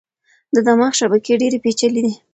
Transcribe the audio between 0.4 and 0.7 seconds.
د